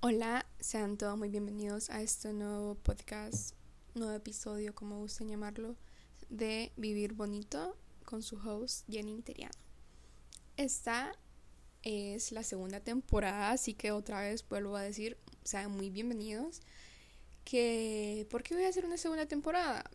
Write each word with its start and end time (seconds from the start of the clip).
Hola, 0.00 0.46
sean 0.60 0.98
todos 0.98 1.16
muy 1.16 1.30
bienvenidos 1.30 1.88
a 1.88 2.02
este 2.02 2.32
nuevo 2.32 2.74
podcast, 2.74 3.54
nuevo 3.94 4.12
episodio, 4.12 4.74
como 4.74 4.98
gusten 4.98 5.28
llamarlo, 5.28 5.74
de 6.28 6.70
Vivir 6.76 7.14
Bonito 7.14 7.76
con 8.04 8.22
su 8.22 8.36
host 8.36 8.86
Jenny 8.90 9.12
Interiano. 9.12 9.54
Esta 10.58 11.12
es 11.82 12.30
la 12.30 12.42
segunda 12.42 12.80
temporada, 12.80 13.52
así 13.52 13.72
que 13.72 13.90
otra 13.90 14.20
vez 14.20 14.46
vuelvo 14.46 14.76
a 14.76 14.82
decir, 14.82 15.16
sean 15.44 15.72
muy 15.72 15.88
bienvenidos. 15.88 16.60
Que, 17.44 18.28
¿Por 18.30 18.42
qué 18.42 18.54
voy 18.54 18.64
a 18.64 18.68
hacer 18.68 18.84
una 18.84 18.98
segunda 18.98 19.26
temporada? 19.26 19.90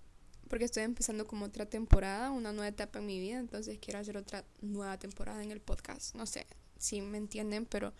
Porque 0.49 0.65
estoy 0.65 0.83
empezando 0.83 1.27
como 1.27 1.45
otra 1.45 1.68
temporada, 1.68 2.31
una 2.31 2.52
nueva 2.52 2.70
etapa 2.70 2.99
en 2.99 3.05
mi 3.05 3.20
vida, 3.20 3.38
entonces 3.38 3.77
quiero 3.79 3.99
hacer 3.99 4.18
otra 4.18 4.45
nueva 4.61 4.97
temporada 4.97 5.43
en 5.43 5.52
el 5.52 5.61
podcast. 5.61 6.15
No 6.15 6.25
sé 6.25 6.47
si 6.79 7.02
me 7.02 7.20
entienden, 7.20 7.68
pero 7.68 7.93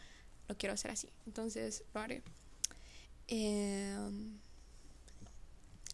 lo 0.52 0.58
quiero 0.58 0.74
hacer 0.74 0.92
así. 0.92 1.10
Entonces 1.26 1.84
lo 1.94 2.02
haré. 2.02 2.22
Em, 3.28 4.38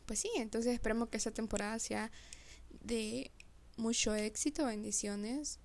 pues 0.06 0.20
sí, 0.20 0.30
entonces 0.38 0.74
esperemos 0.74 1.10
que 1.10 1.18
esta 1.18 1.32
temporada 1.32 1.78
sea 1.80 2.12
de 2.82 3.32
mucho 3.78 4.16
éxito, 4.16 4.66
bendiciones 4.66 5.60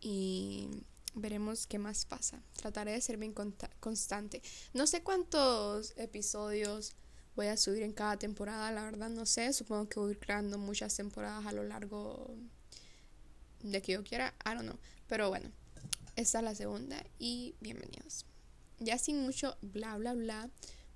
y 0.00 0.68
veremos 1.14 1.66
qué 1.66 1.78
más 1.78 2.04
pasa. 2.04 2.42
Trataré 2.56 2.92
de 2.92 3.00
ser 3.00 3.16
bien 3.16 3.34
constante. 3.80 4.42
No 4.74 4.86
sé 4.86 5.02
cuántos 5.02 5.94
episodios 5.96 6.94
voy 7.34 7.46
a 7.46 7.56
subir 7.56 7.82
en 7.82 7.92
cada 7.92 8.18
temporada, 8.18 8.70
la 8.70 8.84
verdad 8.84 9.08
no 9.08 9.24
sé. 9.24 9.52
Supongo 9.54 9.88
que 9.88 9.98
voy 9.98 10.10
a 10.10 10.12
ir 10.12 10.18
creando 10.18 10.58
muchas 10.58 10.94
temporadas 10.94 11.46
a 11.46 11.52
lo 11.52 11.62
largo 11.62 12.34
de 13.62 13.80
que 13.80 13.92
yo 13.92 14.04
quiera. 14.04 14.34
I 14.44 14.50
don't 14.50 14.62
know. 14.62 14.78
Pero 15.06 15.30
bueno, 15.30 15.50
esta 16.16 16.38
es 16.38 16.44
la 16.44 16.54
segunda 16.54 17.04
y 17.18 17.54
bienvenidos. 17.60 18.24
Ya 18.78 18.96
sin 18.96 19.20
mucho 19.20 19.56
bla 19.60 19.96
bla 19.98 20.14
bla, 20.14 20.50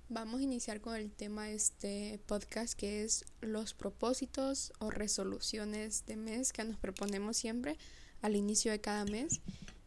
vamos 0.09 0.39
a 0.39 0.43
iniciar 0.43 0.81
con 0.81 0.95
el 0.95 1.11
tema 1.11 1.45
de 1.45 1.53
este 1.53 2.19
podcast 2.25 2.73
que 2.73 3.03
es 3.03 3.25
los 3.39 3.75
propósitos 3.75 4.73
o 4.79 4.89
resoluciones 4.89 6.07
de 6.07 6.15
mes 6.15 6.51
que 6.51 6.63
nos 6.63 6.77
proponemos 6.77 7.37
siempre 7.37 7.77
al 8.23 8.35
inicio 8.35 8.71
de 8.71 8.81
cada 8.81 9.05
mes. 9.05 9.41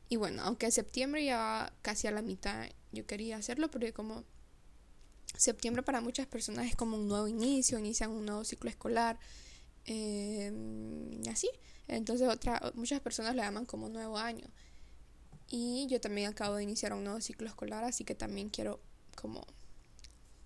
Y 0.08 0.16
bueno, 0.16 0.42
aunque 0.42 0.70
septiembre 0.70 1.24
ya 1.24 1.36
va 1.36 1.72
casi 1.82 2.06
a 2.06 2.12
la 2.12 2.22
mitad, 2.22 2.68
yo 2.92 3.05
quería 3.05 3.36
hacerlo 3.36 3.72
porque 3.72 3.92
como 3.92 4.22
septiembre 5.36 5.82
para 5.82 6.00
muchas 6.00 6.28
personas 6.28 6.66
es 6.66 6.77
como 6.77 6.96
un 6.96 7.08
nuevo 7.08 7.27
inicio, 7.27 7.77
inician 7.80 8.12
un 8.12 8.24
nuevo 8.24 8.44
ciclo 8.44 8.70
escolar, 8.70 9.18
eh, 9.84 10.52
así. 11.28 11.50
Entonces 11.88 12.28
otra, 12.28 12.72
muchas 12.77 13.00
personas 13.00 13.34
lo 13.34 13.42
llaman 13.42 13.66
como 13.66 13.88
nuevo 13.88 14.16
año. 14.16 14.46
Y 15.56 15.86
yo 15.86 16.00
también 16.00 16.28
acabo 16.28 16.56
de 16.56 16.64
iniciar 16.64 16.92
un 16.94 17.05
nuevo 17.05 17.20
ciclo 17.20 17.47
escolar, 17.47 17.84
así 17.84 18.02
que 18.02 18.16
también 18.16 18.48
quiero 18.48 18.80
como 19.14 19.47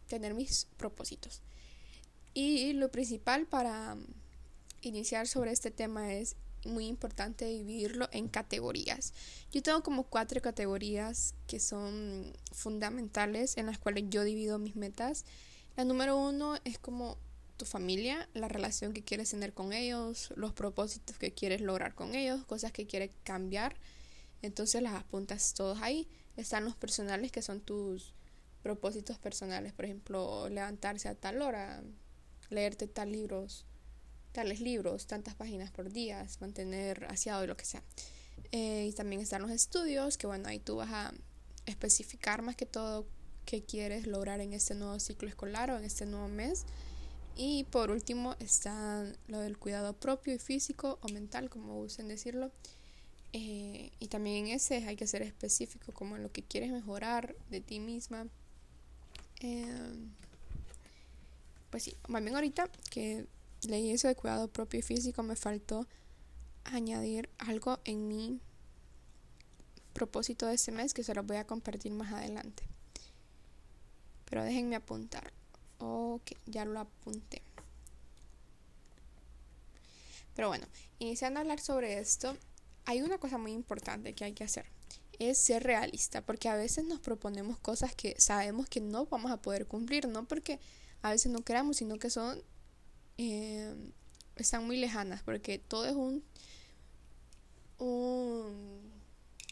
tener 0.06 0.34
mis 0.34 0.66
propósitos. 0.76 1.40
Y 2.34 2.74
lo 2.74 2.90
principal 2.90 3.46
para 3.46 3.94
um, 3.94 4.04
iniciar 4.82 5.26
sobre 5.26 5.52
este 5.52 5.70
tema 5.70 6.12
es 6.12 6.36
muy 6.66 6.86
importante 6.88 7.46
dividirlo 7.46 8.10
en 8.12 8.28
categorías. 8.28 9.14
Yo 9.50 9.62
tengo 9.62 9.82
como 9.82 10.02
cuatro 10.02 10.42
categorías 10.42 11.34
que 11.46 11.58
son 11.58 12.30
fundamentales 12.52 13.56
en 13.56 13.64
las 13.64 13.78
cuales 13.78 14.04
yo 14.10 14.24
divido 14.24 14.58
mis 14.58 14.76
metas. 14.76 15.24
La 15.78 15.84
número 15.84 16.18
uno 16.18 16.58
es 16.64 16.78
como 16.78 17.16
tu 17.56 17.64
familia, 17.64 18.28
la 18.34 18.48
relación 18.48 18.92
que 18.92 19.02
quieres 19.02 19.30
tener 19.30 19.54
con 19.54 19.72
ellos, 19.72 20.34
los 20.36 20.52
propósitos 20.52 21.16
que 21.16 21.32
quieres 21.32 21.62
lograr 21.62 21.94
con 21.94 22.14
ellos, 22.14 22.44
cosas 22.44 22.72
que 22.72 22.86
quieres 22.86 23.10
cambiar 23.24 23.74
entonces 24.42 24.82
las 24.82 24.94
apuntas 24.94 25.54
todos 25.54 25.80
ahí. 25.82 26.08
Están 26.36 26.64
los 26.64 26.76
personales 26.76 27.32
que 27.32 27.42
son 27.42 27.60
tus 27.60 28.14
propósitos 28.62 29.18
personales, 29.18 29.72
por 29.72 29.84
ejemplo, 29.84 30.48
levantarse 30.48 31.08
a 31.08 31.14
tal 31.14 31.42
hora, 31.42 31.82
leerte 32.50 32.86
tal 32.86 33.12
libros, 33.12 33.66
tales 34.32 34.60
libros, 34.60 35.06
tantas 35.06 35.34
páginas 35.34 35.70
por 35.70 35.90
día, 35.90 36.26
mantener 36.40 37.06
aseado 37.06 37.44
y 37.44 37.46
lo 37.46 37.56
que 37.56 37.64
sea. 37.64 37.82
Eh, 38.52 38.86
y 38.88 38.92
también 38.92 39.20
están 39.20 39.42
los 39.42 39.50
estudios, 39.50 40.16
que 40.16 40.26
bueno, 40.26 40.48
ahí 40.48 40.58
tú 40.58 40.76
vas 40.76 40.90
a 40.90 41.12
especificar 41.66 42.42
más 42.42 42.56
que 42.56 42.66
todo 42.66 43.06
qué 43.44 43.64
quieres 43.64 44.06
lograr 44.06 44.40
en 44.40 44.52
este 44.52 44.74
nuevo 44.74 44.98
ciclo 45.00 45.28
escolar 45.28 45.70
o 45.70 45.78
en 45.78 45.84
este 45.84 46.06
nuevo 46.06 46.28
mes. 46.28 46.64
Y 47.36 47.64
por 47.64 47.90
último 47.90 48.34
está 48.40 49.04
lo 49.28 49.38
del 49.38 49.58
cuidado 49.58 49.94
propio 49.94 50.34
y 50.34 50.38
físico 50.38 50.98
o 51.02 51.08
mental, 51.08 51.48
como 51.48 51.76
gusten 51.76 52.08
decirlo. 52.08 52.50
Eh, 53.32 53.90
y 54.00 54.08
también 54.08 54.46
en 54.46 54.54
ese 54.54 54.76
hay 54.86 54.96
que 54.96 55.06
ser 55.06 55.22
específico 55.22 55.92
como 55.92 56.16
en 56.16 56.22
lo 56.22 56.32
que 56.32 56.42
quieres 56.42 56.70
mejorar 56.70 57.34
de 57.50 57.60
ti 57.60 57.80
misma. 57.80 58.26
Em, 59.40 60.10
pues 61.70 61.84
sí, 61.84 61.96
más 62.08 62.22
bien 62.22 62.34
ahorita 62.34 62.70
que 62.90 63.26
leí 63.62 63.90
eso 63.90 64.08
de 64.08 64.14
cuidado 64.14 64.48
propio 64.48 64.80
y 64.80 64.82
físico 64.82 65.22
me 65.22 65.36
faltó 65.36 65.86
añadir 66.64 67.28
algo 67.38 67.78
en 67.84 68.08
mi 68.08 68.40
propósito 69.92 70.46
de 70.46 70.54
ese 70.54 70.72
mes 70.72 70.94
que 70.94 71.02
se 71.02 71.14
lo 71.14 71.22
voy 71.22 71.36
a 71.36 71.46
compartir 71.46 71.92
más 71.92 72.12
adelante. 72.12 72.62
Pero 74.24 74.44
déjenme 74.44 74.76
apuntar. 74.76 75.32
Ok, 75.78 76.32
ya 76.46 76.64
lo 76.64 76.80
apunté. 76.80 77.42
Pero 80.34 80.48
bueno, 80.48 80.66
iniciando 80.98 81.38
a 81.38 81.42
hablar 81.42 81.60
sobre 81.60 81.98
esto, 81.98 82.36
hay 82.88 83.02
una 83.02 83.18
cosa 83.18 83.36
muy 83.36 83.52
importante 83.52 84.14
que 84.14 84.24
hay 84.24 84.32
que 84.32 84.44
hacer. 84.44 84.64
Es 85.18 85.36
ser 85.36 85.62
realista, 85.62 86.24
porque 86.24 86.48
a 86.48 86.56
veces 86.56 86.86
nos 86.86 87.00
proponemos 87.00 87.58
cosas 87.58 87.94
que 87.94 88.18
sabemos 88.18 88.66
que 88.66 88.80
no 88.80 89.04
vamos 89.04 89.30
a 89.30 89.42
poder 89.42 89.66
cumplir, 89.66 90.08
no 90.08 90.26
porque 90.26 90.58
a 91.02 91.10
veces 91.10 91.30
no 91.30 91.42
queramos, 91.42 91.76
sino 91.76 91.98
que 91.98 92.08
son 92.08 92.42
eh, 93.18 93.74
están 94.36 94.66
muy 94.66 94.78
lejanas, 94.78 95.22
porque 95.22 95.58
todo 95.58 95.84
es 95.84 95.94
un, 95.94 96.24
un 97.76 98.90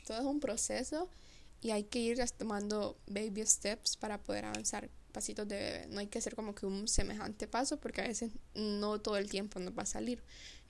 todo 0.06 0.18
es 0.18 0.24
un 0.24 0.41
proceso 0.41 1.10
y 1.60 1.72
hay 1.72 1.84
que 1.84 1.98
ir 1.98 2.18
tomando 2.38 2.97
baby 3.06 3.44
steps 3.44 3.98
para 3.98 4.16
poder 4.16 4.47
avanzar 4.47 4.88
pasitos 5.16 5.49
de 5.49 5.56
bebé. 5.56 5.87
No 5.88 6.00
hay 6.00 6.09
que 6.09 6.19
hacer 6.19 6.37
como 6.37 6.54
que 6.54 6.66
un 6.66 6.88
semejante 6.88 7.49
paso 7.49 7.81
porque 7.81 8.03
a 8.03 8.06
veces 8.06 8.32
no 8.54 9.00
todo 9.00 9.16
el 9.16 9.31
tiempo 9.31 9.59
nos 9.60 9.72
va 9.72 9.84
a 9.84 9.87
salir. 9.87 10.22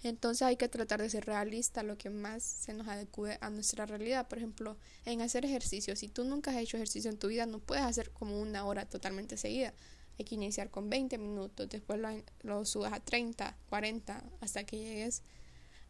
Entonces 0.05 0.43
hay 0.43 0.57
que 0.57 0.69
tratar 0.69 1.03
de 1.03 1.11
ser 1.11 1.27
realista 1.27 1.83
lo 1.83 1.99
que 1.99 2.11
más 2.11 2.45
se 2.45 2.73
nos 2.73 2.87
adecue 2.87 3.39
a 3.41 3.51
nuestra 3.51 3.87
realidad. 3.87 4.29
Por 4.29 4.39
ejemplo, 4.39 4.77
en 5.05 5.21
hacer 5.21 5.45
ejercicio. 5.45 5.97
Si 5.97 6.07
tú 6.07 6.23
nunca 6.23 6.53
has 6.53 6.59
hecho 6.59 6.77
ejercicio 6.77 7.11
en 7.11 7.19
tu 7.19 7.27
vida, 7.27 7.45
no 7.45 7.59
puedes 7.59 7.83
hacer 7.83 8.13
como 8.13 8.41
una 8.41 8.65
hora 8.65 8.89
totalmente 8.89 9.37
seguida. 9.37 9.75
Hay 10.17 10.25
que 10.25 10.37
iniciar 10.37 10.71
con 10.71 10.89
20 10.89 11.19
minutos, 11.19 11.69
después 11.69 11.99
lo, 11.99 12.09
lo 12.43 12.65
subas 12.65 12.93
a 12.93 13.01
30, 13.01 13.59
40, 13.69 14.25
hasta 14.41 14.63
que 14.63 14.79
llegues 14.79 15.25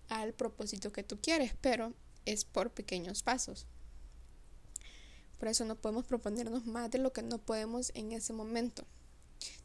al 0.08 0.32
propósito 0.32 0.92
que 0.92 1.02
tú 1.02 1.20
quieres, 1.20 1.52
pero 1.60 1.92
es 2.24 2.46
por 2.46 2.70
pequeños 2.70 3.22
pasos. 3.22 3.66
Por 5.38 5.48
eso 5.48 5.64
no 5.64 5.76
podemos 5.76 6.04
proponernos 6.06 6.66
más 6.66 6.90
de 6.90 6.98
lo 6.98 7.12
que 7.12 7.22
no 7.22 7.38
podemos 7.38 7.92
en 7.94 8.12
ese 8.12 8.32
momento. 8.32 8.84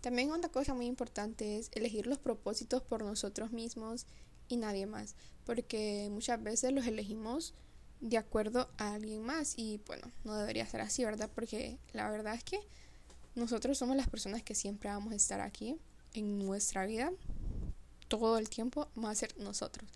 También 0.02 0.32
una 0.32 0.50
cosa 0.50 0.74
muy 0.74 0.86
importante 0.86 1.58
es 1.58 1.70
elegir 1.74 2.08
los 2.08 2.20
propósitos 2.20 2.82
por 2.82 3.04
nosotros 3.04 3.52
mismos 3.52 4.06
y 4.48 4.58
nadie 4.58 4.86
más, 4.86 5.16
porque 5.46 6.10
muchas 6.12 6.42
veces 6.44 6.74
los 6.74 6.86
elegimos 6.86 7.54
de 8.02 8.18
acuerdo 8.18 8.70
a 8.78 8.94
alguien 8.94 9.22
más 9.22 9.54
y 9.58 9.80
bueno, 9.86 10.12
no 10.24 10.36
debería 10.36 10.66
ser 10.66 10.82
así, 10.82 11.06
¿verdad? 11.06 11.30
Porque 11.34 11.78
la 11.94 12.10
verdad 12.10 12.34
es 12.34 12.44
que 12.44 12.60
nosotros 13.36 13.78
somos 13.78 13.96
las 13.96 14.10
personas 14.10 14.44
que 14.44 14.56
siempre 14.56 14.90
vamos 14.90 15.14
a 15.14 15.16
estar 15.16 15.40
aquí 15.40 15.78
en 16.14 16.40
nuestra 16.40 16.86
vida, 16.86 17.12
todo 18.08 18.38
el 18.38 18.50
tiempo 18.50 18.90
vamos 18.96 19.12
a 19.12 19.16
ser 19.16 19.38
nosotros, 19.38 19.90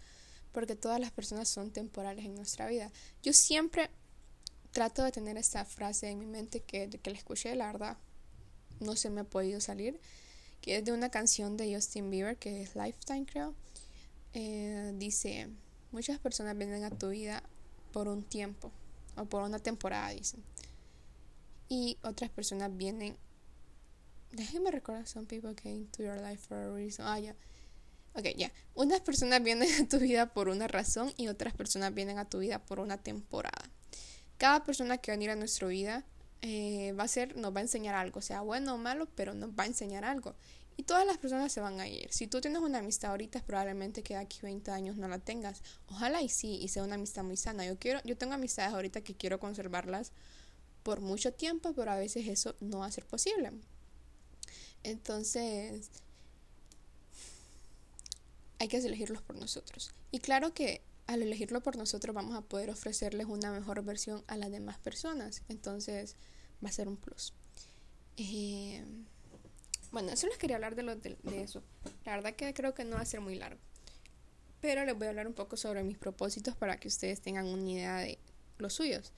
porque 0.54 0.76
todas 0.76 1.00
las 1.00 1.12
personas 1.12 1.50
son 1.50 1.72
temporales 1.72 2.24
en 2.24 2.36
nuestra 2.36 2.68
vida. 2.68 2.92
Yo 3.24 3.34
siempre 3.34 3.90
trato 4.76 5.06
de 5.06 5.12
tener 5.14 5.38
esta 5.38 5.64
frase 5.64 6.10
en 6.10 6.20
mi 6.20 6.26
mente 6.26 6.60
que, 6.60 6.90
que 6.90 7.10
la 7.10 7.18
escuché, 7.18 7.56
la 7.56 7.68
verdad, 7.68 7.98
no 8.82 8.98
se 8.98 9.10
me 9.10 9.22
ha 9.22 9.24
podido 9.24 9.62
salir, 9.62 10.02
que 10.60 10.76
es 10.76 10.84
de 10.84 10.92
una 10.92 11.10
canción 11.10 11.56
de 11.56 11.74
Justin 11.74 12.12
Bieber, 12.12 12.36
que 12.36 12.62
es 12.62 12.76
Lifetime, 12.76 13.26
creo. 13.26 13.56
Eh, 14.34 14.92
dice, 14.98 15.48
muchas 15.94 16.20
personas 16.20 16.58
vienen 16.58 16.84
a 16.84 16.90
tu 16.90 17.08
vida 17.08 17.42
por 17.94 18.10
un 18.10 18.22
tiempo 18.22 18.70
o 19.16 19.24
por 19.24 19.44
una 19.44 19.60
temporada, 19.60 20.10
dicen. 20.10 20.44
Y 21.70 21.98
otras 22.04 22.30
personas 22.30 22.76
vienen, 22.76 23.16
déjenme 24.34 24.72
recordar, 24.72 25.08
some 25.08 25.26
people 25.26 25.56
came 25.56 25.86
to 25.96 26.04
your 26.04 26.20
life 26.20 26.46
for 26.50 26.58
a 26.58 26.74
reason. 26.74 27.06
Ah, 27.08 27.18
ya. 27.18 27.34
Ok, 28.14 28.26
ya. 28.36 28.52
Unas 28.74 29.00
personas 29.00 29.42
vienen 29.42 29.70
a 29.82 29.88
tu 29.88 30.00
vida 30.00 30.34
por 30.34 30.50
una 30.50 30.68
razón 30.68 31.14
y 31.16 31.30
otras 31.30 31.54
personas 31.54 31.94
vienen 31.94 32.20
a 32.20 32.30
tu 32.30 32.40
vida 32.40 32.60
por 32.60 32.82
una 32.82 32.98
temporada 32.98 33.72
cada 34.38 34.64
persona 34.64 34.98
que 34.98 35.12
va 35.12 35.14
a 35.14 35.18
venir 35.18 35.30
a 35.30 35.36
nuestra 35.36 35.68
vida 35.68 36.06
eh, 36.42 36.94
va 36.94 37.04
a 37.04 37.08
ser, 37.08 37.36
nos 37.38 37.56
va 37.56 37.60
a 37.60 37.64
enseñar 37.64 37.96
algo, 37.96 38.22
sea 38.22 38.42
bueno 38.42 38.76
o 38.76 38.78
malo, 38.78 39.08
pero 39.16 39.34
nos 39.34 39.52
va 39.52 39.64
a 39.64 39.68
enseñar 39.68 40.06
algo. 40.06 40.36
Y 40.78 40.84
todas 40.84 41.06
las 41.06 41.18
personas 41.18 41.52
se 41.54 41.62
van 41.62 41.80
a 41.80 41.88
ir. 41.88 42.12
Si 42.12 42.28
tú 42.28 42.42
tienes 42.42 42.62
una 42.62 42.80
amistad 42.80 43.12
ahorita, 43.12 43.42
probablemente 43.44 44.04
que 44.04 44.18
aquí 44.18 44.40
20 44.42 44.72
años 44.72 44.98
no 44.98 45.08
la 45.08 45.20
tengas. 45.20 45.62
Ojalá 45.88 46.22
y 46.22 46.28
sí, 46.28 46.60
y 46.62 46.68
sea 46.68 46.84
una 46.84 46.96
amistad 46.96 47.24
muy 47.24 47.38
sana. 47.38 47.66
Yo 47.66 47.80
quiero, 47.80 48.02
yo 48.04 48.18
tengo 48.18 48.34
amistades 48.34 48.74
ahorita 48.74 49.02
que 49.02 49.16
quiero 49.16 49.40
conservarlas 49.40 50.12
por 50.84 51.00
mucho 51.00 51.32
tiempo, 51.34 51.74
pero 51.74 51.92
a 51.92 51.96
veces 51.96 52.28
eso 52.28 52.56
no 52.60 52.80
va 52.80 52.88
a 52.88 52.92
ser 52.92 53.06
posible. 53.06 53.54
Entonces, 54.84 55.90
hay 58.60 58.68
que 58.68 58.78
elegirlos 58.78 59.22
por 59.22 59.38
nosotros. 59.38 59.94
Y 60.12 60.20
claro 60.20 60.54
que 60.54 60.82
al 61.08 61.22
elegirlo 61.22 61.62
por 61.62 61.78
nosotros 61.78 62.16
vamos 62.16 62.36
a 62.36 62.42
poder 62.42 62.70
ofrecerles 62.70 63.28
una 63.28 63.52
mejor 63.52 63.84
versión 63.84 64.24
a 64.28 64.38
las 64.38 64.52
demás 64.52 64.78
personas. 64.80 65.44
Entonces, 65.50 66.16
va 66.64 66.70
a 66.70 66.72
ser 66.72 66.88
un 66.88 66.98
plus. 66.98 67.34
Eh, 68.18 68.84
bueno, 69.92 70.12
eso 70.12 70.28
les 70.28 70.38
quería 70.38 70.56
hablar 70.56 70.76
de, 70.76 70.84
lo, 70.84 70.96
de, 70.96 71.16
eso. 71.42 71.64
La 72.06 72.16
verdad 72.16 72.36
que 72.36 72.54
creo 72.54 72.74
que 72.74 72.84
no 72.84 72.96
va 72.96 73.02
a 73.02 73.06
ser 73.06 73.22
muy 73.22 73.36
largo. 73.36 73.62
Pero 74.62 74.84
les 74.84 74.96
voy 74.96 75.08
a 75.08 75.10
hablar 75.12 75.28
un 75.28 75.34
poco 75.34 75.58
sobre 75.58 75.84
mis 75.84 75.98
propósitos 75.98 76.56
para 76.56 76.78
que 76.80 76.88
ustedes 76.88 77.22
tengan 77.22 77.46
una 77.46 77.70
idea 77.70 77.98
de 77.98 78.18
los 78.58 78.74
suyos, 78.74 79.14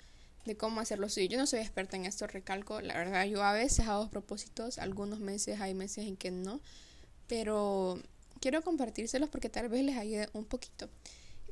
de 0.46 0.58
cómo 0.58 0.82
hacer 0.82 1.00
los 1.00 1.14
suyos. 1.14 1.30
Yo 1.30 1.38
no 1.38 1.48
soy 1.48 1.60
experta 1.60 1.96
en 1.96 2.06
esto, 2.06 2.28
recalco. 2.28 2.82
La 2.82 2.96
verdad, 2.96 3.26
yo 3.26 3.44
a 3.44 3.54
veces 3.54 3.88
hago 3.88 4.10
propósitos, 4.10 4.78
algunos 4.78 5.20
meses 5.20 5.62
hay 5.62 5.74
meses 5.74 6.06
en 6.06 6.18
que 6.18 6.32
no. 6.32 6.60
Pero 7.28 8.02
quiero 8.42 8.62
compartírselos 8.62 9.30
porque 9.30 9.50
tal 9.50 9.70
vez 9.70 9.84
les 9.84 9.98
ayude 9.98 10.30
un 10.34 10.46
poquito. 10.46 10.90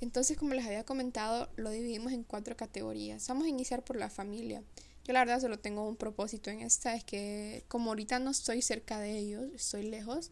Entonces, 0.02 0.38
como 0.38 0.54
les 0.54 0.66
había 0.66 0.84
comentado, 0.84 1.50
lo 1.56 1.70
dividimos 1.70 2.12
en 2.12 2.24
cuatro 2.24 2.56
categorías. 2.58 3.28
Vamos 3.28 3.46
a 3.46 3.50
iniciar 3.50 3.84
por 3.84 3.96
la 3.96 4.10
familia. 4.10 4.64
Yo 5.06 5.14
la 5.14 5.20
verdad 5.20 5.40
solo 5.40 5.60
tengo 5.60 5.88
un 5.88 5.96
propósito 5.96 6.50
en 6.50 6.62
esta, 6.62 6.96
es 6.96 7.04
que 7.04 7.64
como 7.68 7.92
ahorita 7.92 8.18
no 8.20 8.32
estoy 8.32 8.64
cerca 8.64 9.00
de 9.00 9.18
ellos, 9.18 9.48
estoy 9.54 9.84
lejos, 9.84 10.32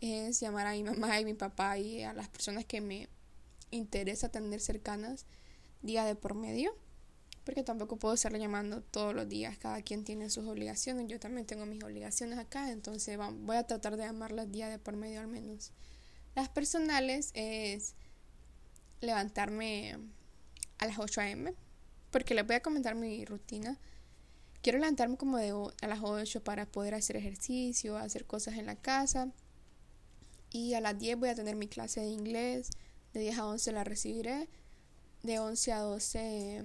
es 0.00 0.40
llamar 0.40 0.66
a 0.66 0.72
mi 0.72 0.82
mamá 0.82 1.20
y 1.20 1.24
mi 1.24 1.34
papá 1.34 1.78
y 1.78 2.02
a 2.02 2.12
las 2.12 2.28
personas 2.28 2.64
que 2.64 2.80
me 2.80 3.08
interesa 3.70 4.28
tener 4.28 4.60
cercanas 4.60 5.24
día 5.82 6.04
de 6.04 6.16
por 6.16 6.34
medio, 6.34 6.74
porque 7.44 7.62
tampoco 7.62 7.96
puedo 7.96 8.14
estarle 8.14 8.40
llamando 8.40 8.82
todos 8.82 9.14
los 9.14 9.28
días, 9.28 9.56
cada 9.56 9.82
quien 9.82 10.04
tiene 10.04 10.30
sus 10.30 10.46
obligaciones, 10.48 11.06
yo 11.06 11.20
también 11.20 11.46
tengo 11.46 11.64
mis 11.64 11.82
obligaciones 11.84 12.38
acá, 12.38 12.72
entonces 12.72 13.16
voy 13.16 13.56
a 13.56 13.68
tratar 13.68 13.96
de 13.96 14.02
llamarlas 14.02 14.50
día 14.50 14.68
de 14.68 14.80
por 14.80 14.96
medio 14.96 15.20
al 15.20 15.28
menos. 15.28 15.70
Las 16.34 16.48
personales 16.48 17.30
es 17.34 17.94
levantarme 19.00 19.98
a 20.78 20.86
las 20.86 20.98
8 20.98 21.20
a.m. 21.20 21.54
Porque 22.10 22.34
les 22.34 22.46
voy 22.46 22.56
a 22.56 22.62
comentar 22.62 22.94
mi 22.94 23.24
rutina. 23.24 23.78
Quiero 24.62 24.78
levantarme 24.78 25.16
como 25.16 25.38
de 25.38 25.50
a 25.82 25.86
las 25.86 26.00
8 26.02 26.42
para 26.42 26.66
poder 26.66 26.94
hacer 26.94 27.16
ejercicio, 27.16 27.96
hacer 27.96 28.24
cosas 28.24 28.54
en 28.54 28.66
la 28.66 28.76
casa. 28.76 29.30
Y 30.50 30.74
a 30.74 30.80
las 30.80 30.98
10 30.98 31.18
voy 31.18 31.28
a 31.28 31.34
tener 31.34 31.56
mi 31.56 31.68
clase 31.68 32.00
de 32.00 32.08
inglés. 32.08 32.70
De 33.12 33.20
10 33.20 33.38
a 33.38 33.46
11 33.46 33.72
la 33.72 33.84
recibiré. 33.84 34.48
De 35.22 35.38
11 35.38 35.72
a 35.72 35.78
12 35.80 36.64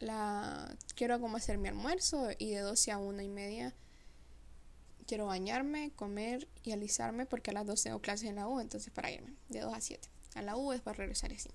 la 0.00 0.76
quiero 0.94 1.20
como 1.20 1.38
hacer 1.38 1.58
mi 1.58 1.68
almuerzo. 1.68 2.28
Y 2.38 2.50
de 2.50 2.60
12 2.60 2.92
a 2.92 2.98
1 2.98 3.22
y 3.22 3.28
media 3.28 3.74
quiero 5.06 5.26
bañarme, 5.26 5.90
comer 5.96 6.46
y 6.62 6.70
alisarme 6.70 7.26
porque 7.26 7.50
a 7.50 7.54
las 7.54 7.66
12 7.66 7.84
tengo 7.84 8.00
clases 8.00 8.28
en 8.28 8.36
la 8.36 8.46
U. 8.46 8.60
Entonces 8.60 8.92
para 8.92 9.10
irme. 9.10 9.34
De 9.48 9.60
2 9.60 9.74
a 9.74 9.80
7 9.80 10.19
a 10.34 10.42
la 10.42 10.56
U, 10.56 10.78
para 10.82 10.96
regresar 10.96 11.32
así. 11.32 11.50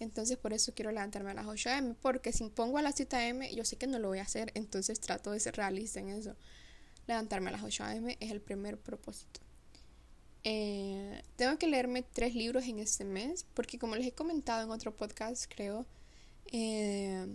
Entonces 0.00 0.36
por 0.36 0.52
eso 0.52 0.72
quiero 0.74 0.90
levantarme 0.90 1.30
a 1.30 1.34
las 1.34 1.46
8 1.46 1.70
am, 1.70 1.94
porque 2.00 2.32
si 2.32 2.48
pongo 2.48 2.78
a 2.78 2.82
las 2.82 2.96
7 2.96 3.16
am, 3.30 3.42
yo 3.54 3.64
sé 3.64 3.76
que 3.76 3.86
no 3.86 3.98
lo 3.98 4.08
voy 4.08 4.18
a 4.18 4.22
hacer, 4.22 4.50
entonces 4.54 5.00
trato 5.00 5.30
de 5.30 5.40
ser 5.40 5.56
realista 5.56 6.00
en 6.00 6.08
eso. 6.08 6.34
Levantarme 7.06 7.50
a 7.50 7.52
las 7.52 7.62
8 7.62 7.84
am 7.84 8.08
es 8.08 8.30
el 8.30 8.40
primer 8.40 8.78
propósito. 8.78 9.40
Eh, 10.46 11.22
tengo 11.36 11.56
que 11.58 11.66
leerme 11.66 12.02
tres 12.02 12.34
libros 12.34 12.64
en 12.64 12.78
este 12.78 13.04
mes, 13.04 13.46
porque 13.54 13.78
como 13.78 13.96
les 13.96 14.06
he 14.06 14.12
comentado 14.12 14.62
en 14.62 14.70
otro 14.70 14.94
podcast, 14.94 15.50
creo, 15.52 15.86
eh, 16.52 17.26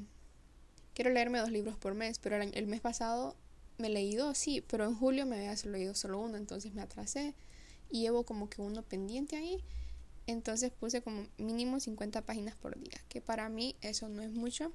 quiero 0.94 1.10
leerme 1.12 1.40
dos 1.40 1.52
libros 1.52 1.76
por 1.78 1.96
mes, 1.96 2.20
pero 2.20 2.36
el, 2.36 2.68
mes 2.68 2.82
pasado 2.82 3.36
me 3.80 3.90
leí 3.90 4.16
dos, 4.16 4.38
sí, 4.38 4.62
pero 4.62 4.86
en 4.86 4.96
julio 4.96 5.26
me 5.26 5.38
había 5.38 5.56
leído 5.72 5.96
solo 5.96 6.20
uno, 6.20 6.38
entonces 6.38 6.74
me 6.74 6.84
atrasé 6.84 7.34
y 7.90 8.02
llevo 8.02 8.24
como 8.24 8.48
que 8.50 8.62
uno 8.62 8.84
pendiente 8.84 9.38
ahí. 9.38 9.64
Entonces 10.30 10.72
puse 10.72 11.02
como 11.02 11.26
mínimo 11.40 11.80
50 11.80 12.22
páginas 12.22 12.56
por 12.56 12.80
día, 12.80 13.02
que 13.10 13.20
para 13.20 13.50
mí 13.50 13.76
eso 13.81 14.10
no 14.10 14.22
es 14.22 14.31
mucho. 14.31 14.72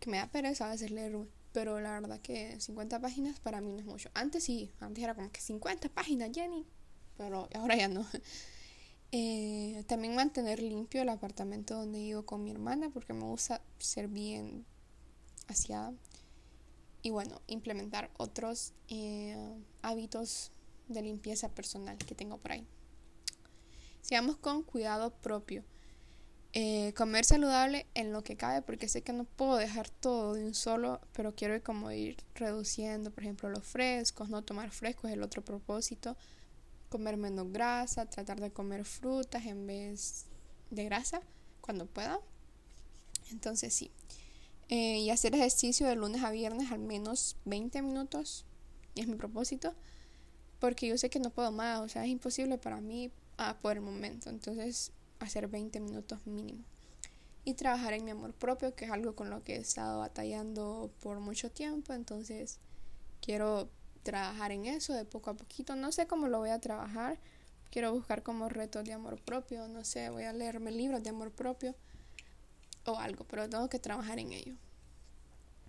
Que 0.00 0.10
me 0.10 0.18
da 0.18 0.26
pereza 0.26 0.66
a 0.66 0.72
veces 0.72 0.90
leer, 0.90 1.16
pero 1.52 1.80
la 1.80 1.98
verdad 1.98 2.20
que 2.20 2.60
50 2.60 3.00
páginas 3.00 3.40
para 3.40 3.62
mí 3.62 3.72
no 3.72 3.78
es 3.78 3.86
mucho. 3.86 4.10
Antes 4.12 4.44
sí, 4.44 4.70
antes 4.80 5.02
era 5.02 5.14
como 5.14 5.32
que 5.32 5.40
50 5.40 5.88
páginas, 5.88 6.30
Jenny, 6.34 6.66
pero 7.16 7.48
ahora 7.54 7.76
ya 7.76 7.88
no. 7.88 8.06
Eh, 9.12 9.84
también 9.86 10.16
mantener 10.16 10.60
limpio 10.60 11.00
el 11.00 11.08
apartamento 11.08 11.76
donde 11.76 12.00
vivo 12.00 12.26
con 12.26 12.42
mi 12.42 12.50
hermana, 12.50 12.90
porque 12.90 13.12
me 13.12 13.22
gusta 13.22 13.62
ser 13.78 14.08
bien 14.08 14.66
aseada. 15.46 15.94
Y 17.02 17.10
bueno, 17.10 17.40
implementar 17.46 18.10
otros 18.18 18.74
eh, 18.88 19.36
hábitos 19.80 20.50
de 20.88 21.02
limpieza 21.02 21.48
personal 21.48 21.96
que 21.98 22.16
tengo 22.16 22.36
por 22.38 22.52
ahí. 22.52 22.66
Sigamos 24.06 24.36
con 24.36 24.62
cuidado 24.62 25.10
propio. 25.10 25.64
Eh, 26.52 26.94
comer 26.96 27.24
saludable 27.24 27.86
en 27.94 28.12
lo 28.12 28.22
que 28.22 28.36
cabe, 28.36 28.62
porque 28.62 28.86
sé 28.86 29.02
que 29.02 29.12
no 29.12 29.24
puedo 29.24 29.56
dejar 29.56 29.90
todo 29.90 30.34
de 30.34 30.44
un 30.44 30.54
solo, 30.54 31.00
pero 31.12 31.34
quiero 31.34 31.60
como 31.64 31.90
ir 31.90 32.16
reduciendo, 32.36 33.10
por 33.10 33.24
ejemplo, 33.24 33.48
los 33.48 33.64
frescos, 33.64 34.28
no 34.28 34.44
tomar 34.44 34.70
frescos 34.70 35.10
es 35.10 35.16
el 35.16 35.24
otro 35.24 35.42
propósito, 35.42 36.16
comer 36.88 37.16
menos 37.16 37.52
grasa, 37.52 38.06
tratar 38.06 38.38
de 38.38 38.52
comer 38.52 38.84
frutas 38.84 39.44
en 39.44 39.66
vez 39.66 40.26
de 40.70 40.84
grasa 40.84 41.20
cuando 41.60 41.86
pueda. 41.86 42.20
Entonces 43.32 43.74
sí. 43.74 43.90
Eh, 44.68 44.98
y 45.00 45.10
hacer 45.10 45.34
ejercicio 45.34 45.88
de 45.88 45.96
lunes 45.96 46.22
a 46.22 46.30
viernes 46.30 46.70
al 46.70 46.78
menos 46.78 47.34
20 47.44 47.82
minutos, 47.82 48.44
es 48.94 49.08
mi 49.08 49.16
propósito, 49.16 49.74
porque 50.60 50.86
yo 50.86 50.96
sé 50.96 51.10
que 51.10 51.18
no 51.18 51.30
puedo 51.30 51.50
más, 51.50 51.80
o 51.80 51.88
sea, 51.88 52.04
es 52.04 52.10
imposible 52.10 52.56
para 52.56 52.80
mí 52.80 53.10
por 53.60 53.76
el 53.76 53.82
momento. 53.82 54.30
Entonces, 54.30 54.92
hacer 55.20 55.48
20 55.48 55.80
minutos 55.80 56.26
mínimo. 56.26 56.64
Y 57.44 57.54
trabajar 57.54 57.92
en 57.92 58.04
mi 58.04 58.10
amor 58.10 58.34
propio, 58.34 58.74
que 58.74 58.86
es 58.86 58.90
algo 58.90 59.14
con 59.14 59.30
lo 59.30 59.44
que 59.44 59.56
he 59.56 59.58
estado 59.58 60.00
batallando 60.00 60.90
por 61.00 61.20
mucho 61.20 61.50
tiempo. 61.50 61.92
Entonces, 61.92 62.58
quiero 63.20 63.68
trabajar 64.02 64.52
en 64.52 64.66
eso 64.66 64.92
de 64.94 65.04
poco 65.04 65.30
a 65.30 65.34
poquito. 65.34 65.76
No 65.76 65.92
sé 65.92 66.06
cómo 66.06 66.28
lo 66.28 66.38
voy 66.38 66.50
a 66.50 66.60
trabajar. 66.60 67.18
Quiero 67.70 67.92
buscar 67.92 68.22
como 68.22 68.48
retos 68.48 68.84
de 68.84 68.92
amor 68.92 69.20
propio. 69.20 69.68
No 69.68 69.84
sé, 69.84 70.10
voy 70.10 70.24
a 70.24 70.32
leerme 70.32 70.70
libros 70.70 71.02
de 71.02 71.10
amor 71.10 71.30
propio 71.30 71.74
o 72.84 72.98
algo, 72.98 73.24
pero 73.24 73.48
tengo 73.48 73.68
que 73.68 73.78
trabajar 73.78 74.18
en 74.18 74.32
ello. 74.32 74.54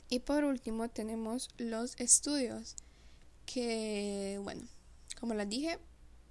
Y 0.09 0.19
por 0.19 0.45
último 0.45 0.89
tenemos 0.89 1.49
los 1.57 1.99
estudios, 1.99 2.75
que 3.45 4.39
bueno, 4.41 4.63
como 5.19 5.33
les 5.33 5.49
dije, 5.49 5.79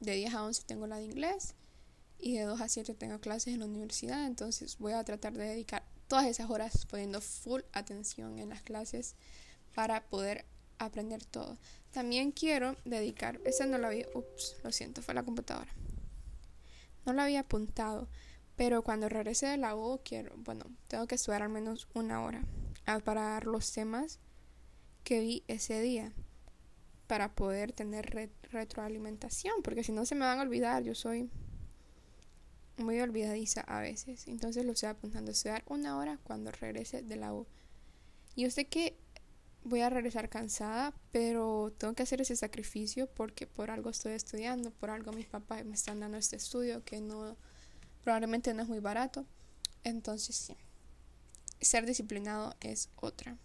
de 0.01 0.15
10 0.15 0.35
a 0.35 0.45
11 0.45 0.63
tengo 0.67 0.87
la 0.87 0.97
de 0.97 1.05
inglés 1.05 1.55
y 2.19 2.37
de 2.37 2.43
2 2.43 2.61
a 2.61 2.69
7 2.69 2.95
tengo 2.95 3.21
clases 3.21 3.55
en 3.55 3.61
la 3.61 3.67
universidad, 3.67 4.27
entonces 4.27 4.79
voy 4.79 4.93
a 4.93 5.05
tratar 5.05 5.33
de 5.33 5.45
dedicar 5.45 5.85
todas 6.09 6.27
esas 6.27 6.51
horas 6.51 6.87
poniendo 6.87 7.21
full 7.21 7.63
atención 7.73 8.39
en 8.39 8.51
las 8.51 8.63
clases 8.63 9.15
para 9.75 10.05
poder 10.07 10.45
aprender 10.79 11.25
todo. 11.25 11.57
También 11.91 12.33
quiero 12.33 12.77
dedicar, 12.85 13.41
esa 13.45 13.67
no 13.67 13.79
la 13.79 13.89
había, 13.89 14.07
ups, 14.15 14.57
lo 14.63 14.73
siento, 14.73 15.03
fue 15.03 15.15
la 15.15 15.23
computadora. 15.23 15.73
No 17.05 17.13
la 17.13 17.25
había 17.25 17.41
apuntado, 17.41 18.09
pero 18.57 18.83
cuando 18.83 19.09
regrese 19.09 19.47
de 19.47 19.57
la 19.57 19.77
U 19.77 20.01
quiero, 20.05 20.33
bueno, 20.39 20.65
tengo 20.89 21.07
que 21.07 21.15
estudiar 21.15 21.43
al 21.43 21.49
menos 21.51 21.89
una 21.95 22.23
hora 22.23 22.43
para 23.05 23.23
dar 23.23 23.47
los 23.47 23.73
temas 23.73 24.21
que 25.05 25.21
vi 25.21 25.45
ese 25.49 25.81
día 25.81 26.13
para 27.07 27.35
poder 27.35 27.73
tener 27.73 28.31
retroalimentación, 28.51 29.63
porque 29.63 29.85
si 29.85 29.93
no 29.93 30.07
se 30.07 30.15
me 30.15 30.23
van 30.27 30.39
a 30.39 30.43
olvidar, 30.43 30.83
yo 30.83 30.95
soy 30.95 31.31
muy 32.79 33.01
olvidadiza 33.01 33.63
a 33.63 33.81
veces, 33.81 34.29
entonces 34.29 34.65
lo 34.65 34.73
estoy 34.73 34.91
apuntando 34.91 35.31
a 35.31 35.33
estudiar 35.33 35.63
una 35.67 35.97
hora 35.97 36.19
cuando 36.25 36.51
regrese 36.51 37.03
de 37.03 37.17
la 37.17 37.33
U. 37.33 37.47
Yo 38.37 38.51
sé 38.51 38.67
que 38.67 38.99
voy 39.65 39.81
a 39.81 39.91
regresar 39.91 40.29
cansada, 40.29 40.95
pero 41.11 41.73
tengo 41.79 41.95
que 41.95 42.03
hacer 42.03 42.21
ese 42.21 42.37
sacrificio 42.37 43.09
porque 43.09 43.47
por 43.47 43.71
algo 43.71 43.91
estoy 43.91 44.13
estudiando, 44.13 44.71
por 44.71 44.91
algo 44.91 45.13
mis 45.13 45.27
papás 45.27 45.65
me 45.65 45.75
están 45.75 46.01
dando 46.01 46.19
este 46.19 46.37
estudio 46.37 46.85
que 46.85 47.01
no 47.01 47.37
probablemente 48.05 48.55
no 48.55 48.63
es 48.63 48.69
muy 48.69 48.79
barato. 48.79 49.27
Entonces, 49.83 50.37
sí. 50.37 50.57
Ser 51.61 51.87
disciplinado 51.87 52.55
es 52.61 52.91
otra 52.97 53.37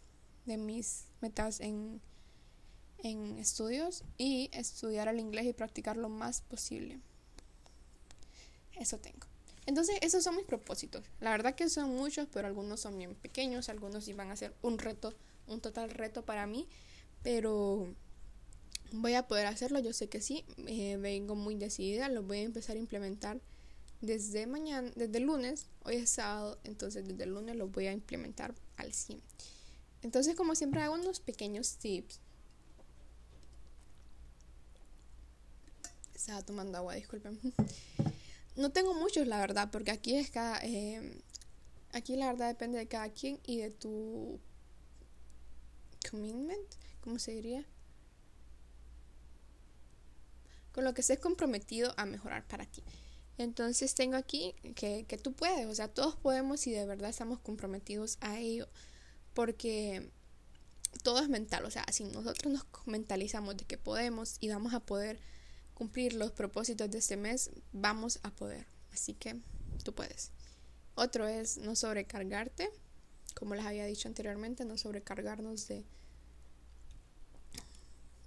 de 0.45 0.57
mis 0.57 1.05
metas 1.21 1.59
en 1.59 2.01
en 3.03 3.37
estudios 3.37 4.03
y 4.17 4.49
estudiar 4.53 5.07
el 5.07 5.19
inglés 5.19 5.45
y 5.45 5.53
practicar 5.53 5.97
lo 5.97 6.09
más 6.09 6.41
posible. 6.41 6.99
Eso 8.75 8.97
tengo. 8.97 9.27
Entonces, 9.65 9.97
esos 10.01 10.23
son 10.23 10.35
mis 10.35 10.45
propósitos. 10.45 11.03
La 11.19 11.31
verdad 11.31 11.55
que 11.55 11.69
son 11.69 11.95
muchos, 11.95 12.27
pero 12.31 12.47
algunos 12.47 12.79
son 12.79 12.97
bien 12.97 13.15
pequeños, 13.15 13.69
algunos 13.69 14.07
iban 14.07 14.31
a 14.31 14.35
ser 14.35 14.53
un 14.61 14.77
reto, 14.77 15.13
un 15.47 15.61
total 15.61 15.91
reto 15.91 16.23
para 16.25 16.47
mí, 16.47 16.67
pero 17.23 17.87
voy 18.91 19.13
a 19.13 19.27
poder 19.27 19.45
hacerlo, 19.45 19.79
yo 19.79 19.93
sé 19.93 20.09
que 20.09 20.21
sí, 20.21 20.43
eh, 20.67 20.97
vengo 20.97 21.35
muy 21.35 21.55
decidida, 21.55 22.09
lo 22.09 22.23
voy 22.23 22.39
a 22.39 22.43
empezar 22.43 22.75
a 22.75 22.79
implementar 22.79 23.39
desde 24.01 24.47
mañana, 24.47 24.91
desde 24.95 25.19
lunes, 25.19 25.67
hoy 25.83 25.97
es 25.97 26.09
sábado, 26.09 26.57
entonces 26.63 27.07
desde 27.07 27.25
lunes 27.27 27.55
lo 27.55 27.67
voy 27.67 27.87
a 27.87 27.93
implementar 27.93 28.55
al 28.77 28.93
100. 28.93 29.21
Entonces, 30.01 30.35
como 30.35 30.55
siempre, 30.55 30.81
hago 30.81 30.95
unos 30.95 31.19
pequeños 31.19 31.77
tips. 31.77 32.19
Estaba 36.21 36.43
tomando 36.43 36.77
agua, 36.77 36.93
disculpen. 36.93 37.39
No 38.55 38.71
tengo 38.71 38.93
muchos, 38.93 39.25
la 39.25 39.39
verdad, 39.39 39.71
porque 39.71 39.89
aquí 39.89 40.15
es 40.15 40.29
cada. 40.29 40.59
Eh, 40.61 41.19
aquí 41.93 42.15
la 42.15 42.27
verdad 42.27 42.47
depende 42.47 42.77
de 42.77 42.87
cada 42.87 43.09
quien 43.09 43.39
y 43.43 43.57
de 43.57 43.71
tu 43.71 44.39
commitment, 46.11 46.75
¿cómo 47.03 47.17
se 47.17 47.31
diría? 47.31 47.65
Con 50.73 50.83
lo 50.83 50.93
que 50.93 51.01
estés 51.01 51.17
comprometido 51.17 51.91
a 51.97 52.05
mejorar 52.05 52.47
para 52.47 52.67
ti. 52.67 52.83
Entonces 53.39 53.95
tengo 53.95 54.15
aquí 54.15 54.53
que, 54.75 55.05
que 55.07 55.17
tú 55.17 55.33
puedes, 55.33 55.65
o 55.65 55.73
sea, 55.73 55.87
todos 55.87 56.15
podemos 56.17 56.67
y 56.67 56.71
de 56.71 56.85
verdad 56.85 57.09
estamos 57.09 57.39
comprometidos 57.39 58.19
a 58.21 58.37
ello, 58.37 58.69
porque 59.33 60.11
todo 61.01 61.19
es 61.19 61.29
mental, 61.29 61.65
o 61.65 61.71
sea, 61.71 61.83
si 61.91 62.03
nosotros 62.03 62.53
nos 62.53 62.65
mentalizamos 62.85 63.57
de 63.57 63.65
que 63.65 63.79
podemos 63.79 64.37
y 64.39 64.49
vamos 64.49 64.75
a 64.75 64.81
poder 64.81 65.19
cumplir 65.81 66.13
los 66.13 66.31
propósitos 66.31 66.91
de 66.91 66.99
este 66.99 67.17
mes, 67.17 67.49
vamos 67.73 68.19
a 68.21 68.29
poder. 68.29 68.67
Así 68.93 69.15
que 69.15 69.37
tú 69.83 69.95
puedes. 69.95 70.29
Otro 70.93 71.27
es 71.27 71.57
no 71.57 71.75
sobrecargarte, 71.75 72.69
como 73.33 73.55
les 73.55 73.65
había 73.65 73.87
dicho 73.87 74.07
anteriormente, 74.07 74.63
no 74.63 74.77
sobrecargarnos 74.77 75.67
de, 75.67 75.83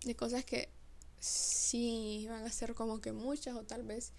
de 0.03 0.17
cosas 0.17 0.45
que 0.45 0.69
sí 1.21 2.27
van 2.29 2.43
a 2.45 2.51
ser 2.51 2.75
como 2.75 3.01
que 3.01 3.13
muchas 3.13 3.55
o 3.55 3.63
tal 3.63 3.85
vez 3.85 4.11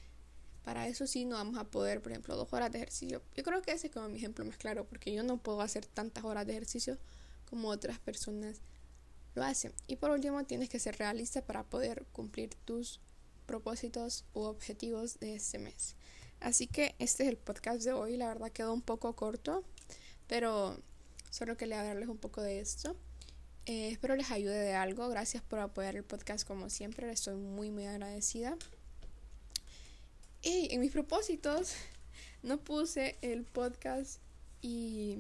para 0.64 0.88
eso 0.88 1.06
sí 1.06 1.26
no 1.26 1.36
vamos 1.36 1.58
a 1.58 1.66
poder, 1.66 2.02
por 2.02 2.14
ejemplo, 2.14 2.38
dos 2.38 2.54
horas 2.54 2.72
de 2.72 2.78
ejercicio. 2.78 3.22
Yo 3.36 3.44
creo 3.44 3.62
que 3.62 3.74
ese 3.74 3.88
es 3.88 3.94
como 3.94 4.08
mi 4.08 4.16
ejemplo 4.16 4.46
más 4.46 4.56
claro, 4.56 4.86
porque 4.86 5.12
yo 5.12 5.24
no 5.24 5.40
puedo 5.44 5.60
hacer 5.60 5.86
tantas 5.86 6.24
horas 6.24 6.48
de 6.48 6.54
ejercicio 6.54 6.98
como 7.50 7.68
otras 7.68 8.00
personas 8.00 8.62
lo 9.34 9.44
hacen. 9.44 9.74
Y 9.88 9.98
por 9.98 10.12
último, 10.12 10.46
tienes 10.46 10.70
que 10.70 10.80
ser 10.80 10.96
realista 10.96 11.42
para 11.42 11.64
poder 11.66 12.06
cumplir 12.14 12.56
tus 12.64 13.02
propósitos 13.46 14.26
u 14.34 14.42
objetivos 14.42 15.20
de 15.20 15.36
este 15.36 15.60
mes. 15.60 15.96
Así 16.40 16.68
que 16.68 16.96
este 17.00 17.24
es 17.24 17.30
el 17.30 17.38
podcast 17.38 17.84
de 17.84 17.94
hoy. 17.94 18.18
La 18.18 18.28
verdad 18.28 18.52
quedó 18.52 18.74
un 18.74 18.82
poco 18.82 19.16
corto, 19.16 19.64
pero 20.28 20.78
solo 21.30 21.58
quería 21.58 21.84
darles 21.84 22.10
un 22.10 22.18
poco 22.18 22.42
de 22.42 22.60
esto. 22.60 22.96
Eh, 23.66 23.90
espero 23.90 24.16
les 24.16 24.32
ayude 24.32 24.60
de 24.60 24.74
algo. 24.76 25.10
Gracias 25.10 25.42
por 25.42 25.60
apoyar 25.60 25.96
el 25.96 26.04
podcast 26.04 26.48
como 26.48 26.70
siempre. 26.70 27.08
Les 27.08 27.20
estoy 27.20 27.36
muy, 27.36 27.72
muy 27.72 27.86
agradecida. 27.86 28.58
Y 30.42 30.74
en 30.74 30.82
mis 30.82 30.92
propósitos 30.92 31.74
no 32.44 32.60
puse 32.60 33.18
el 33.22 33.44
podcast 33.44 34.20
y 34.62 35.18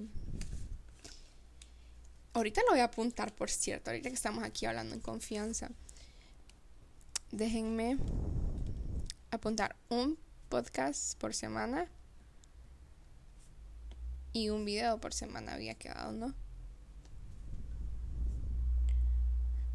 ahorita 2.34 2.62
lo 2.64 2.72
voy 2.72 2.82
a 2.82 2.86
apuntar, 2.86 3.34
por 3.34 3.50
cierto, 3.50 3.90
ahorita 3.90 4.10
que 4.10 4.16
estamos 4.16 4.44
aquí 4.44 4.66
hablando 4.66 4.94
en 4.94 5.02
confianza. 5.02 5.72
Déjenme 7.36 7.98
apuntar 9.30 9.76
un 9.90 10.18
podcast 10.48 11.20
por 11.20 11.34
semana 11.34 11.90
y 14.32 14.48
un 14.52 14.64
video 14.64 15.02
por 15.02 15.14
semana 15.14 15.56
había 15.56 15.76
quedado, 15.76 16.14
¿no? 16.14 16.34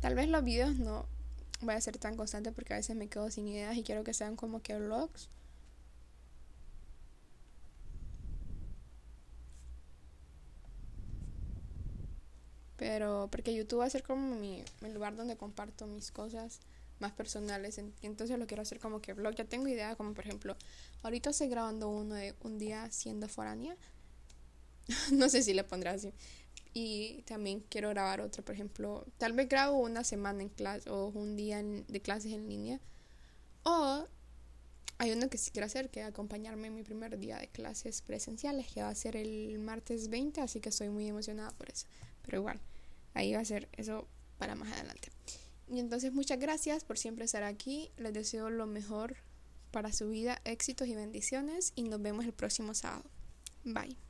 Tal 0.00 0.14
vez 0.14 0.30
los 0.30 0.42
videos 0.42 0.76
no 0.76 1.04
voy 1.60 1.74
a 1.74 1.80
ser 1.82 1.98
tan 1.98 2.16
constante 2.16 2.50
porque 2.50 2.72
a 2.72 2.78
veces 2.78 2.96
me 2.96 3.08
quedo 3.08 3.30
sin 3.30 3.46
ideas 3.46 3.76
y 3.76 3.82
quiero 3.82 4.04
que 4.04 4.14
sean 4.14 4.36
como 4.36 4.62
que 4.62 4.78
vlogs. 4.78 5.28
Pero 12.78 13.28
porque 13.30 13.54
YouTube 13.54 13.80
va 13.80 13.84
a 13.84 13.90
ser 13.90 14.02
como 14.02 14.34
mi, 14.36 14.64
lugar 14.94 15.14
donde 15.14 15.36
comparto 15.36 15.86
mis 15.86 16.10
cosas 16.10 16.60
más 17.00 17.12
personales. 17.12 17.78
Entonces 18.02 18.38
lo 18.38 18.46
quiero 18.46 18.62
hacer 18.62 18.78
como 18.78 19.00
que 19.00 19.12
blog. 19.12 19.34
Ya 19.34 19.44
tengo 19.44 19.68
idea, 19.68 19.96
como 19.96 20.14
por 20.14 20.24
ejemplo, 20.24 20.56
ahorita 21.02 21.30
estoy 21.30 21.48
grabando 21.48 21.88
uno 21.88 22.14
de 22.14 22.34
un 22.42 22.58
día 22.58 22.90
siendo 22.90 23.28
foránea. 23.28 23.76
no 25.12 25.28
sé 25.28 25.42
si 25.42 25.54
le 25.54 25.64
pondré 25.64 25.90
así. 25.90 26.12
Y 26.72 27.22
también 27.22 27.64
quiero 27.68 27.88
grabar 27.90 28.20
otro, 28.20 28.44
por 28.44 28.54
ejemplo, 28.54 29.04
tal 29.18 29.32
vez 29.32 29.48
grabo 29.48 29.78
una 29.78 30.04
semana 30.04 30.42
en 30.42 30.48
clase 30.50 30.88
o 30.88 31.08
un 31.08 31.34
día 31.36 31.62
de 31.62 32.00
clases 32.00 32.32
en 32.32 32.48
línea. 32.48 32.80
O 33.64 34.04
hay 34.98 35.12
uno 35.12 35.28
que 35.28 35.38
sí 35.38 35.50
quiero 35.50 35.66
hacer, 35.66 35.90
que 35.90 36.02
acompañarme 36.02 36.68
en 36.68 36.74
mi 36.74 36.82
primer 36.82 37.18
día 37.18 37.38
de 37.38 37.48
clases 37.48 38.02
presenciales, 38.02 38.66
que 38.68 38.82
va 38.82 38.88
a 38.90 38.94
ser 38.94 39.16
el 39.16 39.58
martes 39.58 40.08
20, 40.08 40.42
así 40.42 40.60
que 40.60 40.68
estoy 40.68 40.90
muy 40.90 41.08
emocionada 41.08 41.50
por 41.52 41.70
eso. 41.70 41.86
Pero 42.22 42.38
igual, 42.38 42.60
ahí 43.14 43.32
va 43.32 43.40
a 43.40 43.44
ser 43.44 43.68
eso 43.72 44.06
para 44.38 44.54
más 44.54 44.70
adelante. 44.72 45.08
Y 45.70 45.78
entonces 45.78 46.12
muchas 46.12 46.38
gracias 46.38 46.84
por 46.84 46.98
siempre 46.98 47.24
estar 47.24 47.44
aquí. 47.44 47.90
Les 47.96 48.12
deseo 48.12 48.50
lo 48.50 48.66
mejor 48.66 49.16
para 49.70 49.92
su 49.92 50.08
vida, 50.08 50.40
éxitos 50.44 50.88
y 50.88 50.96
bendiciones. 50.96 51.72
Y 51.76 51.84
nos 51.84 52.02
vemos 52.02 52.24
el 52.24 52.32
próximo 52.32 52.74
sábado. 52.74 53.08
Bye. 53.64 54.09